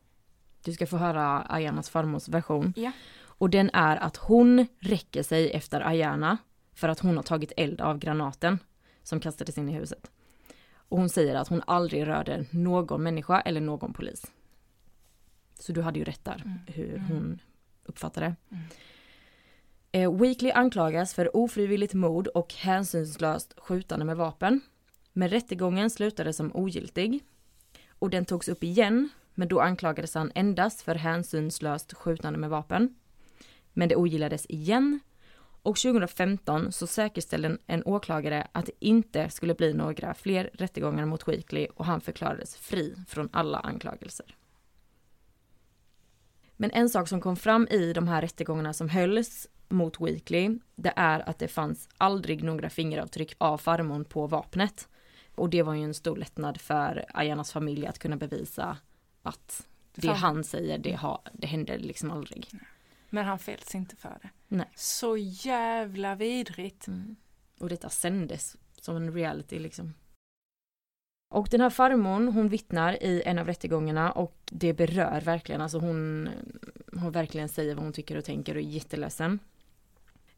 [0.64, 2.72] Du ska få höra Ayanas farmors version.
[2.76, 2.92] Ja.
[3.24, 6.38] Och den är att hon räcker sig efter Ayana
[6.74, 8.58] för att hon har tagit eld av granaten
[9.02, 10.10] som kastades in i huset.
[10.88, 14.24] Och hon säger att hon aldrig rörde någon människa eller någon polis.
[15.58, 17.38] Så du hade ju rätt där hur hon
[17.84, 18.56] uppfattade det.
[19.98, 24.60] Eh, Weekly anklagas för ofrivilligt mord och hänsynslöst skjutande med vapen.
[25.12, 27.24] Men rättegången slutade som ogiltig.
[27.88, 32.94] Och den togs upp igen, men då anklagades han endast för hänsynslöst skjutande med vapen.
[33.72, 35.00] Men det ogillades igen.
[35.64, 41.28] Och 2015 så säkerställde en, åklagare att det inte skulle bli några fler rättegångar mot
[41.28, 44.36] Weekly och han förklarades fri från alla anklagelser.
[46.56, 50.92] Men en sak som kom fram i de här rättegångarna som hölls mot Weekly, det
[50.96, 54.88] är att det fanns aldrig några fingeravtryck av farmor på vapnet.
[55.34, 58.78] Och det var ju en stor lättnad för Ayanas familj att kunna bevisa
[59.22, 62.48] att det han säger, det, har, det hände liksom aldrig.
[63.10, 64.30] Men han fälls inte för det.
[64.54, 64.70] Nej.
[64.76, 66.86] Så jävla vidrigt.
[67.60, 69.94] Och detta sändes som en reality liksom.
[71.30, 75.78] Och den här farmor, hon vittnar i en av rättegångarna och det berör verkligen, alltså
[75.78, 76.28] hon,
[76.92, 79.38] hon verkligen säger vad hon tycker och tänker och är jätteledsen.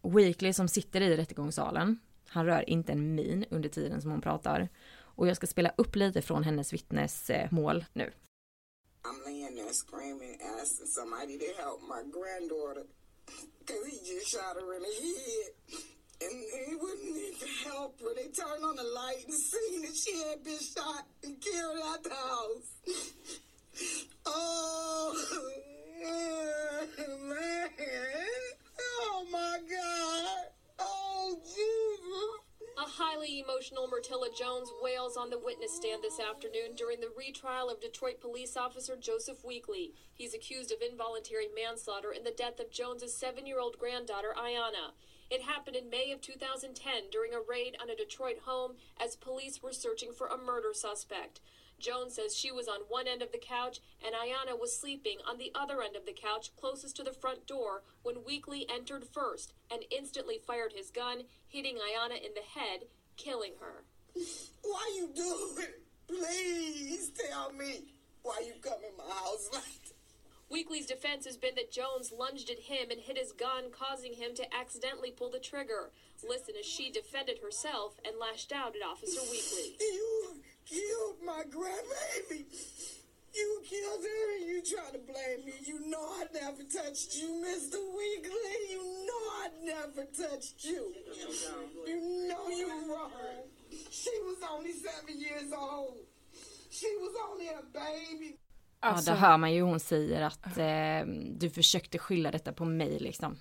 [0.03, 1.99] Weekly som sitter i rättegångssalen,
[2.29, 4.69] han rör inte en min under tiden som hon pratar.
[4.99, 8.13] Och jag ska spela upp lite från hennes vittnesmål nu.
[9.03, 12.85] I'm laying there screaming, asking somebody to help my granddaughter
[13.59, 15.53] because he just shot her in the head.
[16.19, 16.33] And
[16.69, 18.15] he wouldn't even help her.
[18.15, 22.03] They turned on the light and seen that she had been shot and carried out
[22.03, 22.73] the house.
[24.25, 25.15] Oh,
[26.01, 26.89] man.
[28.81, 30.47] Oh, my God.
[30.79, 32.46] Oh, Jesus.
[32.79, 37.71] A highly emotional Myrtilla Jones wails on the witness stand this afternoon during the retrial
[37.71, 39.95] of Detroit police officer Joseph Weekly.
[40.12, 44.93] He's accused of involuntary manslaughter in the death of Jones's seven year old granddaughter, Ayana.
[45.31, 49.62] It happened in May of 2010 during a raid on a Detroit home as police
[49.62, 51.41] were searching for a murder suspect.
[51.79, 55.39] Jones says she was on one end of the couch and Ayana was sleeping on
[55.39, 59.53] the other end of the couch closest to the front door when Weekly entered first
[59.71, 62.85] and instantly fired his gun, hitting Ayana in the head,
[63.17, 63.85] killing her.
[64.62, 65.83] Why you do it?
[66.09, 67.85] Please tell me
[68.23, 69.93] why you come in my house like that.
[70.49, 74.33] Weekly's defense has been that Jones lunged at him and hit his gun, causing him
[74.37, 75.91] to accidentally pull the trigger.
[76.27, 79.77] Listen as she defended herself and lashed out at Officer Weekly.
[79.81, 80.36] You
[80.75, 82.41] killed my grandbaby.
[83.41, 85.53] You killed her and you try to blame me.
[85.71, 87.79] You know I never touched you, Mr.
[88.01, 88.57] Weekly.
[88.75, 90.83] You know I never touched you.
[91.91, 91.99] You
[92.29, 93.13] know you're wrong.
[93.91, 95.97] She was only seven years old.
[96.71, 98.37] She was only a baby.
[98.81, 101.07] Alltså, Ja, där hör man ju hon säger att eh,
[101.39, 103.39] du försökte skylla detta på mig liksom.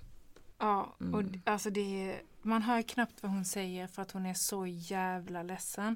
[0.60, 4.26] Ja, och d- alltså det är, man hör knappt vad hon säger för att hon
[4.26, 5.96] är så jävla ledsen.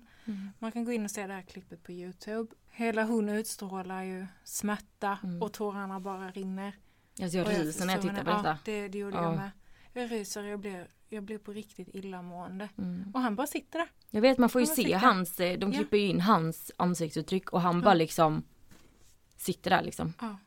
[0.59, 2.55] Man kan gå in och se det här klippet på Youtube.
[2.71, 6.73] Hela hon utstrålar ju smärta och tårarna bara rinner.
[7.21, 8.43] Alltså jag ryser när jag tittar på detta.
[8.47, 9.23] Ja, det, det gjorde Ja.
[9.23, 9.51] jag med.
[9.93, 12.69] Jag ryser och jag blir, jag blir på riktigt illamående.
[12.77, 13.11] Mm.
[13.13, 13.87] Och han bara sitter där.
[14.09, 15.77] Jag vet man får ju Ja, men se fick hans, eh, de Ja.
[15.79, 18.43] klipper ju in hans ansiktsuttryck och han bara liksom
[19.37, 20.13] sitter där liksom.
[20.21, 20.37] Ja.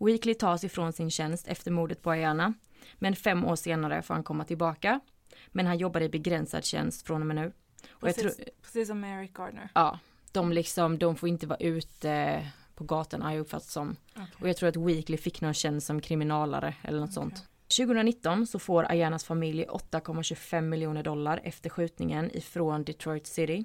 [0.00, 2.54] Weekly tas ifrån sin tjänst efter mordet på Ayana.
[2.94, 5.00] Men fem år senare får han komma tillbaka.
[5.48, 7.52] Men han jobbar i begränsad tjänst från och med nu.
[7.90, 9.68] Och Precis, tror, precis som Eric Gardner.
[9.74, 9.98] ja,
[10.32, 13.96] de liksom, de får inte vara ute på gatorna har jag uppfattat som.
[14.40, 17.44] Och jag tror att Weekly fick någon tjänst som kriminalare eller något sånt.
[17.76, 23.64] 2019 så får Ayanas familj 8,25 miljoner dollar efter skjutningen ifrån Detroit City.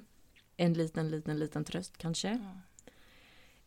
[0.56, 2.38] En liten, liten, liten tröst kanske.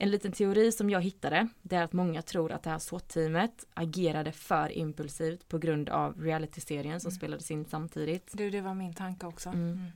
[0.04, 3.66] En liten teori som jag hittade, det är att många tror att det här SWAT-teamet
[3.74, 8.32] agerade för impulsivt på grund av realityserien som spelades in samtidigt.
[8.34, 9.50] Du, det var min tanke också.
[9.50, 9.88] Mm.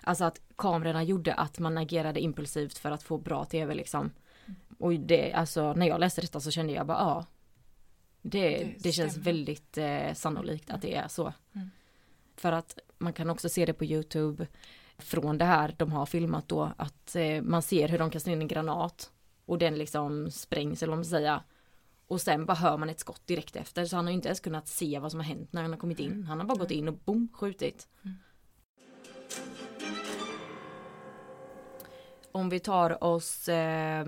[0.00, 4.10] Alltså att kamerorna gjorde att man agerade impulsivt för att få bra tv liksom.
[4.78, 7.26] Och det, alltså när jag läste detta så kände jag bara ja.
[8.22, 11.32] Det, Det det, känns väldigt eh, sannolikt att det är så.
[12.36, 14.46] För att man kan också se det på Youtube
[14.98, 18.40] från det här de har filmat då att eh, man ser hur de kastar in
[18.40, 19.10] en granat
[19.46, 21.42] och den liksom sprängs eller vad man ska säga.
[22.06, 24.40] Och sen bara hör man ett skott direkt efter så han har ju inte ens
[24.40, 26.24] kunnat se vad som har hänt när han har kommit in.
[26.24, 27.88] Han har bara gått in och boom skjutit.
[32.32, 34.06] Om vi tar oss eh,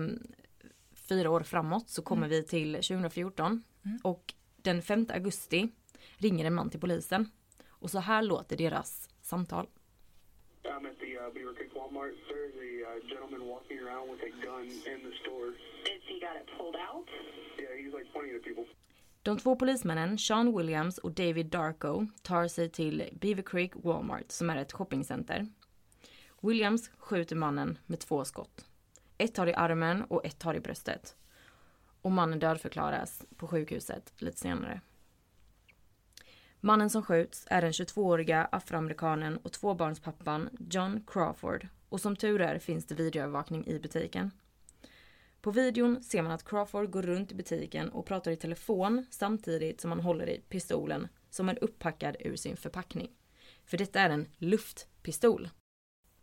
[0.93, 3.63] fyra år framåt så kommer vi till 2014
[4.03, 5.69] och den 5 augusti
[6.17, 7.31] ringer en man till polisen
[7.67, 9.67] och så här låter deras samtal.
[11.19, 12.13] Uh, Beaver Creek Walmart.
[12.29, 15.47] There's a uh, gentleman walking around with a gun in the store.
[15.95, 17.05] Is he got it pulled out?
[17.57, 18.65] Yeah, he's like pointing at people.
[19.23, 24.49] De två polismännen, Sean Williams och David Darko, tar sig till Beaver Creek Walmart som
[24.49, 25.47] är ett shoppingcenter.
[26.41, 28.65] Williams skjuter mannen med två skott.
[29.17, 31.15] Ett har i armen och ett har i bröstet.
[32.01, 34.81] Och mannen dödförklaras på sjukhuset lite senare.
[36.61, 42.59] Mannen som skjuts är den 22-åriga afroamerikanen och tvåbarnspappan John Crawford och som tur är
[42.59, 44.31] finns det videoövervakning i butiken.
[45.41, 49.81] På videon ser man att Crawford går runt i butiken och pratar i telefon samtidigt
[49.81, 53.11] som han håller i pistolen som är upppackad ur sin förpackning.
[53.65, 55.49] För detta är en luftpistol.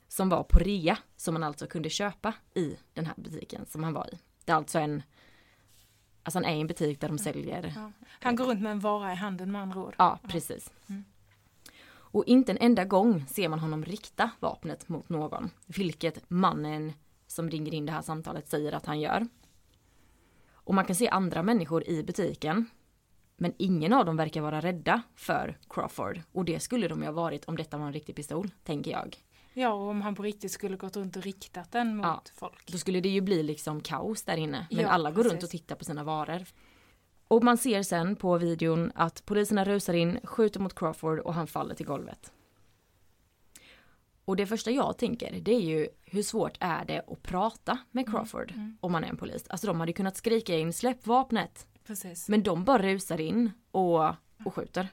[0.09, 3.93] Som var på rea, som man alltså kunde köpa i den här butiken som han
[3.93, 4.19] var i.
[4.45, 5.03] Det är alltså en...
[6.27, 7.73] Alltså han är i en butik där de säljer...
[7.77, 7.93] Ja.
[8.09, 9.95] Han går runt med en vara i handen med andra ord.
[9.99, 10.73] Ja, precis.
[11.89, 15.51] Och inte en enda gång ser man honom rikta vapnet mot någon.
[15.67, 16.93] Vilket mannen
[17.27, 19.27] som ringer in det här samtalet säger att han gör.
[20.53, 22.67] Och man kan se andra människor i butiken.
[23.37, 26.21] Men ingen av dem verkar vara rädda för Crawford.
[26.33, 29.17] Och det skulle de ju ha varit om detta var en riktig pistol, tänker jag.
[29.59, 32.23] Ja, och om han på riktigt skulle gått runt och riktat den mot Ja.
[32.35, 32.73] folk.
[32.73, 34.67] Då skulle det ju bli liksom kaos där inne.
[34.71, 35.45] Men Ja, alla går runt precis.
[35.45, 36.45] och tittar på sina varor.
[37.29, 41.47] Och man ser sen på videon att poliserna rusar in, skjuter mot Crawford och han
[41.47, 42.33] faller till golvet.
[44.25, 48.11] Och det första jag tänker det är ju hur svårt är det att prata med
[48.11, 49.45] Crawford om man är en polis.
[49.49, 51.67] Alltså de hade kunnat skrika in släpp vapnet.
[51.87, 52.29] Precis.
[52.29, 54.05] Men de bara rusar in och,
[54.45, 54.89] och skjuter.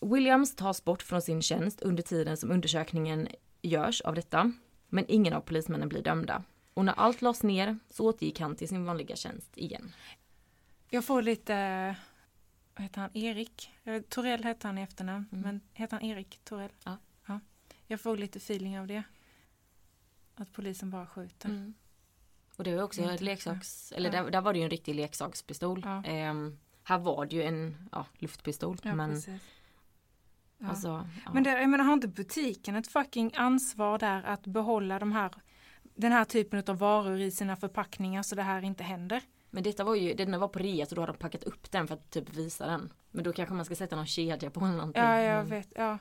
[0.00, 3.28] Williams tas bort från sin tjänst under tiden som undersökningen
[3.62, 4.52] görs av detta.
[4.88, 6.42] Men ingen av polismännen blir dömda.
[6.74, 9.92] Och när allt lades ner så återgick han till sin vanliga tjänst igen.
[10.90, 11.54] Jag får lite,
[12.74, 13.70] vad heter han, Erik?
[13.84, 16.70] Eh, Torell heter han i efternamn, men heter han Erik Torell?
[16.84, 16.96] Ja.
[17.26, 17.40] ja.
[17.86, 19.02] Jag får lite feeling av det.
[20.34, 21.72] Att polisen bara skjuter.
[22.56, 23.92] Och det var också ett leksaks...
[23.92, 24.22] Eller Ja.
[24.22, 25.82] där, där var det ju en riktig leksakspistol.
[25.84, 26.04] Ja.
[26.04, 28.78] Ehm, här var det ju en ja, luftpistol.
[28.82, 29.42] Men precis.
[30.58, 30.68] Ja.
[30.68, 31.08] alltså...
[31.24, 31.32] Ja.
[31.32, 35.30] Men det, jag menar, har inte butiken ett fucking ansvar där att behålla de här,
[35.82, 39.22] den här typen av varor i sina förpackningar så det här inte händer?
[39.50, 41.86] Men detta var ju, den var på rea så då hade de packat upp den
[41.86, 42.92] för att typ visa den.
[43.10, 45.02] Men då kanske man ska sätta någon kedja på eller någonting.
[45.02, 45.72] Ja, jag Men- vet.
[45.76, 45.98] Ja.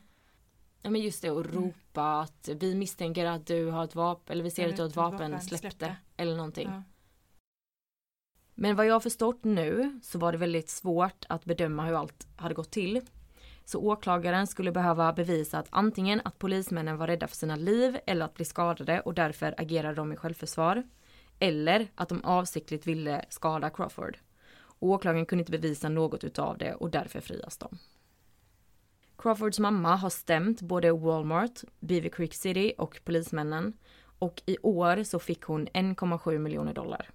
[0.82, 4.44] Ja men just det att ropa att vi misstänker att du har ett vapen eller
[4.44, 5.86] vi ser Eller att du har ett vapen, vapen, släpp släpp det.
[5.86, 5.98] det.
[6.24, 6.68] Eller någonting.
[6.70, 6.84] Ja.
[8.56, 12.28] Men vad jag har förstått nu så var det väldigt svårt att bedöma hur allt
[12.36, 13.02] hade gått till.
[13.68, 18.26] Så åklagaren skulle behöva bevisa att antingen att polismännen var rädda för sina liv eller
[18.26, 20.84] att bli skadade och därför agerade de i självförsvar.
[21.40, 24.18] Eller att de avsiktligt ville skada Crawford.
[24.80, 27.78] Åklagaren kunde inte bevisa något utav det och därför frias de.
[29.18, 33.74] Crawfords mamma har stämt både Walmart, Beaver Creek City och polismännen.
[34.20, 37.10] Och i år så fick hon 1,7 miljoner dollar.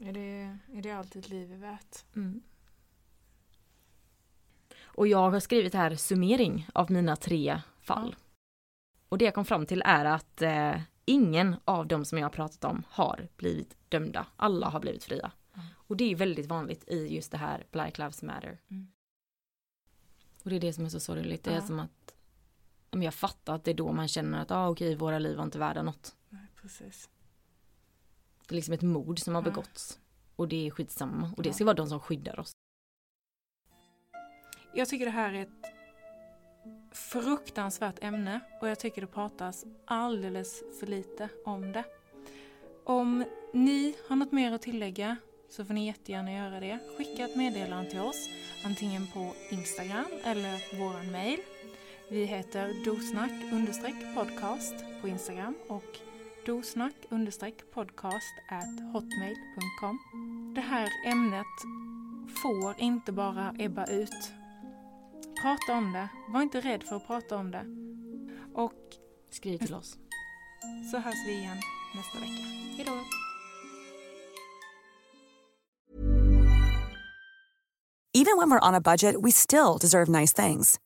[0.00, 2.04] Är, det, är det allt ett liv är värt?
[4.94, 8.16] Och jag har skrivit här summering av mina tre fall.
[9.08, 12.30] Och det jag kom fram till är att eh, ingen av dem som jag har
[12.30, 14.26] pratat om har blivit dömda.
[14.36, 15.32] Alla har blivit fria.
[15.72, 18.58] Och det är väldigt vanligt i just det här Black Lives Matter.
[18.70, 18.88] Mm.
[20.44, 21.44] Och det är det som är så sorgligt.
[21.44, 21.66] Det är Ja.
[21.66, 22.14] som att
[22.90, 25.36] ja, men jag fattar att det är då man känner att ah, okej, våra liv
[25.36, 26.16] var inte värda något.
[26.28, 27.10] Nej, precis.
[28.48, 29.50] Det är liksom ett mord som har Ja.
[29.50, 30.00] begåtts.
[30.36, 31.32] Och det är skitsamma.
[31.36, 31.52] Och det Ja.
[31.54, 32.52] ska vara de som skyddar oss.
[34.76, 35.48] Jag tycker det här är ett
[36.92, 41.84] fruktansvärt ämne och jag tycker det pratas alldeles för lite om det.
[42.84, 45.16] Om ni har något mer att tillägga
[45.50, 46.78] så får ni jättegärna göra det.
[46.96, 48.28] Skicka ett meddelande till oss,
[48.64, 51.38] antingen på Instagram eller vår mail.
[52.10, 55.98] Vi heter dosnack understreck podcast på Instagram och
[56.46, 59.98] dosnack understreck podcast at hotmail.com.
[60.54, 61.46] Det här ämnet
[62.42, 64.32] får inte bara ebba ut.
[65.44, 66.08] Prata om det.
[66.28, 67.64] Var inte rädd för att prata om det.
[68.54, 68.72] Och
[69.30, 69.96] Skriv till oss.
[70.90, 71.56] så hörs vi igen
[71.94, 72.42] nästa vecka.
[72.76, 72.92] Hej då!
[78.14, 80.78] Even when we're on a budget, we still deserve nice things.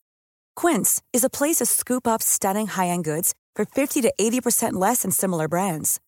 [0.61, 5.03] Quince is a place to scoop up stunning high-end goods for 50 to 80% less
[5.03, 6.01] than similar brands.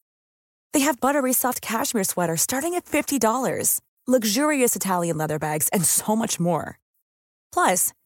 [0.73, 6.17] They have buttery soft cashmere sweaters starting at $50, luxurious Italian leather bags, and so
[6.17, 6.79] much more.
[7.53, 7.93] Plus,